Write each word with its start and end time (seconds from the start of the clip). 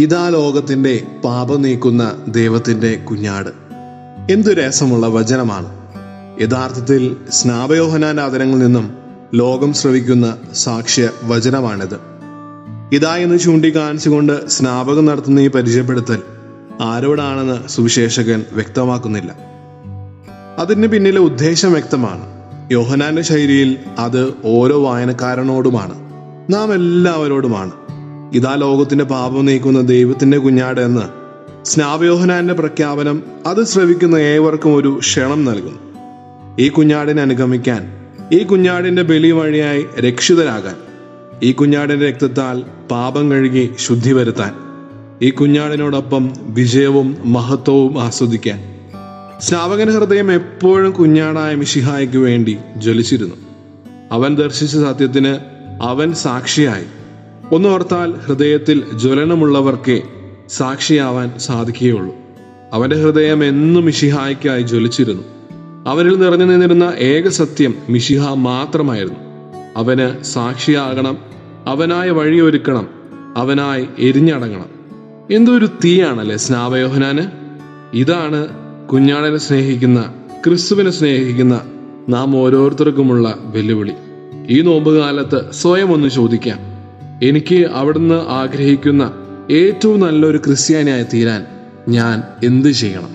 ഇതാ 0.00 0.28
ലോകത്തിന്റെ 0.28 1.02
പാപം 1.24 1.62
നീക്കുന്ന 1.62 2.16
ദൈവത്തിന്റെ 2.28 2.94
കുഞ്ഞാട്. 2.94 3.48
എന്തു 4.32 4.48
രസമുള്ള 4.48 5.06
വചനമാണ്. 5.06 5.66
യഥാർത്ഥത്തിൽ 6.42 7.16
സ്നാപയോഹനാന്റെ 7.30 8.22
ആദരങ്ങളിൽ 8.22 8.66
നിന്നും 8.66 8.94
ലോകം 9.34 9.72
ശ്രവിക്കുന്ന 9.72 10.36
സാക്ഷ്യ 10.54 11.10
വചനമാണിത്. 11.22 12.00
ഇതാ 12.92 13.16
എന്ന് 13.16 13.38
ചൂണ്ടിക്കാണിച്ചുകൊണ്ട് 13.38 14.48
സ്നാപകം 14.48 15.04
നടത്തുന്ന 15.04 15.40
ഈ 15.40 15.48
പരിചയപ്പെടുത്തൽ 15.48 16.22
ആരോടാണെന്ന് 16.80 17.68
സുവിശേഷകൻ 17.68 18.44
വ്യക്തമാക്കുന്നില്ല. 18.52 19.34
അതിന് 20.58 20.86
പിന്നിലെ 20.86 21.20
ഉദ്ദേശം 21.20 21.72
വ്യക്തമാണ്. 21.72 22.22
യോഹനാന്റെ 22.72 23.22
ശൈലിയിൽ 23.22 23.76
അത് 23.98 24.34
ഓരോ 24.44 24.82
വായനക്കാരനോടുമാണ്. 24.82 25.94
നാം 26.52 26.74
എല്ലാവരോടുമാണ്. 26.74 27.70
ഇതാ 28.32 28.54
ലോകത്തിന്റെ 28.54 29.04
പാപം 29.04 29.46
നീക്കുന്ന 29.46 29.80
ദൈവത്തിന്റെ 29.80 30.38
കുഞ്ഞാട് 30.38 30.80
എന്ന് 30.80 31.06
സ്നാവയോഹനാന്റെ 31.66 32.54
പ്രഖ്യാപനം 32.54 33.22
അത് 33.46 33.64
ശ്രവിക്കുന്ന 33.64 34.16
ഏവർക്കും 34.16 34.74
ഒരു 34.74 34.96
ക്ഷണം 34.98 35.44
നൽകുന്നു 35.44 35.78
ഈ 36.58 36.68
കുഞ്ഞാടിനെ 36.68 37.22
അനുഗമിക്കാൻ 37.22 37.92
ഈ 38.32 38.42
കുഞ്ഞാടിന്റെ 38.42 39.02
ബലി 39.02 39.30
വഴിയായി 39.30 39.86
രക്ഷിതരാകാൻ 40.00 40.74
ഈ 41.42 41.52
കുഞ്ഞാടിന്റെ 41.52 42.08
രക്തത്താൽ 42.08 42.62
പാപം 42.90 43.30
കഴുകി 43.30 43.70
ശുദ്ധി 43.78 44.12
വരുത്താൻ 44.12 44.54
ഈ 45.22 45.30
കുഞ്ഞാടിനോടൊപ്പം 45.30 46.32
വിജയവും 46.40 47.16
മഹത്വവും 47.24 48.02
ആസ്വദിക്കാൻ 48.02 48.60
സ്നാവകൻ 49.38 49.90
ഹൃദയം 49.90 50.32
എപ്പോഴും 50.32 50.90
കുഞ്ഞാടായ 50.90 51.54
മിഷിഹായ്ക്ക് 51.54 52.16
വേണ്ടി 52.16 52.58
ജ്വലിച്ചിരുന്നു. 52.76 53.34
അവൻ 54.12 54.36
ദർശിച്ച 54.36 54.76
സത്യത്തിന് 54.76 55.38
അവൻ 55.82 56.14
സാക്ഷിയായി. 56.14 56.99
ഒന്നോർത്താൽ 57.52 58.12
ഹൃദയത്തിൽ 58.12 58.84
ജ്വലനമുള്ളവർക്കേ 58.98 60.02
സാക്ഷിയാവാൻ 60.48 61.38
സാധിക്കുകയുള്ളൂ. 61.38 62.14
അവന്റെ 62.72 62.96
ഹൃദയം 62.96 63.44
എന്നും 63.44 63.84
മിഷിഹായ്ക്കായി 63.84 64.62
ജ്വലിച്ചിരുന്നു. 64.62 65.22
അവരിൽ 65.86 66.18
നിറഞ്ഞു 66.18 66.44
നിന്നിരുന്ന 66.44 66.84
ഏക 66.98 67.28
സത്യം 67.28 67.74
മിഷിഹ 67.88 68.34
മാത്രമായിരുന്നു. 68.34 69.16
അവന് 69.76 70.22
സാക്ഷിയാകണം 70.22 71.18
അവനായി 71.66 72.10
വഴിയൊരുക്കണം 72.10 72.88
അവനായി 73.36 73.88
എരിഞ്ഞടങ്ങണം. 73.98 74.66
എന്തൊരു 75.30 75.66
തീയാണല്ലേ 75.66 76.36
സ്നാപയോഹനാന് 76.36 77.26
ഇതാണ് 77.94 78.48
കുഞ്ഞാടനെ 78.86 79.36
സ്നേഹിക്കുന്ന 79.36 80.14
ക്രിസ്തുവിനെ 80.46 80.90
സ്നേഹിക്കുന്ന 80.90 81.60
നാം 82.08 82.36
ഓരോരുത്തർക്കുമുള്ള 82.36 83.38
വെല്ലുവിളി. 83.40 83.92
ഈ 84.48 84.60
നോമ്പുകാലത്ത് 84.60 85.52
സ്വയം 85.52 85.92
ഒന്ന് 85.92 86.08
ചോദിക്കാം. 86.08 86.69
എനിക്ക് 87.22 87.66
അവിടുന്ന് 87.66 88.18
ആഗ്രഹിക്കുന്ന 88.32 89.02
ഏറ്റവും 89.50 90.00
നല്ലൊരു 90.00 90.38
ക്രിസ്ത്യാനിയായി 90.38 91.06
തീരാൻ 91.12 91.42
ഞാൻ 91.88 92.22
എന്ത് 92.44 92.70
ചെയ്യണം 92.70 93.14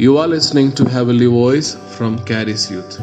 you 0.00 0.14
are 0.18 0.28
listening 0.28 0.74
to 0.78 0.84
have 0.84 1.12
a 1.12 1.30
voice 1.34 1.74
from 1.96 2.14
Karis 2.30 2.66
Youth. 2.70 2.96